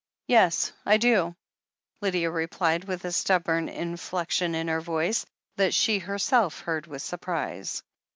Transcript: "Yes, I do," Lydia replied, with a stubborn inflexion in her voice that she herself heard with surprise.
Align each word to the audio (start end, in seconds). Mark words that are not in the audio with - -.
"Yes, 0.27 0.73
I 0.83 0.97
do," 0.97 1.35
Lydia 2.01 2.31
replied, 2.31 2.85
with 2.85 3.05
a 3.05 3.11
stubborn 3.11 3.69
inflexion 3.69 4.55
in 4.55 4.67
her 4.67 4.81
voice 4.81 5.27
that 5.57 5.75
she 5.75 5.99
herself 5.99 6.61
heard 6.61 6.87
with 6.87 7.03
surprise. 7.03 7.83